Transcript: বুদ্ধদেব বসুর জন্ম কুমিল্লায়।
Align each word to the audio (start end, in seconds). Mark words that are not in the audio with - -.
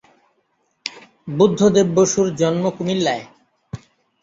বুদ্ধদেব 1.37 1.87
বসুর 1.97 2.27
জন্ম 2.35 2.63
কুমিল্লায়। 2.77 3.23